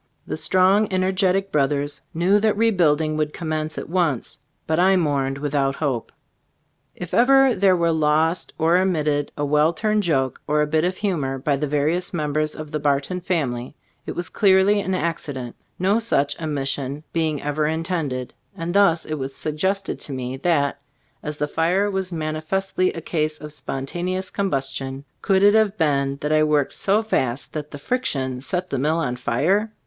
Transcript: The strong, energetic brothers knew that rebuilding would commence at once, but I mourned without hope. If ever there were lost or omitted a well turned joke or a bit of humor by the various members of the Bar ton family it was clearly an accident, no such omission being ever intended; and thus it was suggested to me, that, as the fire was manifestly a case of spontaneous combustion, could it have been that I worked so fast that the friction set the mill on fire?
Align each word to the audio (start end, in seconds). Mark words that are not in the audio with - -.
The 0.25 0.35
strong, 0.35 0.87
energetic 0.91 1.51
brothers 1.51 2.01
knew 2.11 2.39
that 2.39 2.57
rebuilding 2.57 3.17
would 3.17 3.33
commence 3.35 3.77
at 3.77 3.87
once, 3.87 4.39
but 4.65 4.79
I 4.79 4.95
mourned 4.95 5.37
without 5.37 5.75
hope. 5.75 6.11
If 6.95 7.13
ever 7.13 7.53
there 7.53 7.75
were 7.75 7.91
lost 7.91 8.51
or 8.57 8.77
omitted 8.79 9.31
a 9.37 9.45
well 9.45 9.73
turned 9.73 10.01
joke 10.01 10.41
or 10.47 10.63
a 10.63 10.65
bit 10.65 10.83
of 10.85 10.97
humor 10.97 11.37
by 11.37 11.55
the 11.55 11.67
various 11.67 12.15
members 12.15 12.55
of 12.55 12.71
the 12.71 12.79
Bar 12.79 12.99
ton 12.99 13.21
family 13.21 13.75
it 14.07 14.13
was 14.15 14.27
clearly 14.27 14.79
an 14.79 14.95
accident, 14.95 15.55
no 15.77 15.99
such 15.99 16.41
omission 16.41 17.03
being 17.13 17.39
ever 17.43 17.67
intended; 17.67 18.33
and 18.57 18.73
thus 18.73 19.05
it 19.05 19.19
was 19.19 19.35
suggested 19.35 19.99
to 19.99 20.11
me, 20.13 20.35
that, 20.37 20.81
as 21.21 21.37
the 21.37 21.45
fire 21.45 21.91
was 21.91 22.11
manifestly 22.11 22.91
a 22.93 23.01
case 23.01 23.39
of 23.39 23.53
spontaneous 23.53 24.31
combustion, 24.31 25.05
could 25.21 25.43
it 25.43 25.53
have 25.53 25.77
been 25.77 26.17
that 26.21 26.31
I 26.31 26.41
worked 26.43 26.73
so 26.73 27.03
fast 27.03 27.53
that 27.53 27.69
the 27.69 27.77
friction 27.77 28.41
set 28.41 28.71
the 28.71 28.79
mill 28.79 28.97
on 28.97 29.15
fire? 29.15 29.71